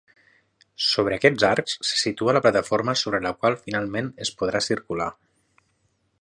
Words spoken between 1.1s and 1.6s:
aquests